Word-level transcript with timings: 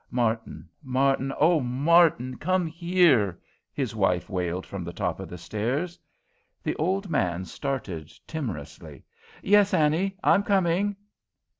"Martin, 0.09 0.67
Martin! 0.81 1.31
Oh, 1.39 1.59
Martin! 1.59 2.35
come 2.37 2.65
here," 2.65 3.39
his 3.71 3.95
wife 3.95 4.31
wailed 4.31 4.65
from 4.65 4.83
the 4.83 4.91
top 4.91 5.19
of 5.19 5.29
the 5.29 5.37
stairs. 5.37 5.99
The 6.63 6.75
old 6.77 7.07
man 7.07 7.45
started 7.45 8.11
timorously: 8.25 9.03
"Yes, 9.43 9.75
Annie, 9.75 10.17
I'm 10.23 10.41
coming." 10.41 10.95